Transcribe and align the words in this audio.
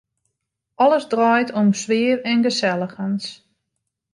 Alles 0.83 1.05
draait 1.11 1.53
om 1.61 1.69
sfear 1.81 2.17
en 2.31 2.43
geselligens. 2.47 3.25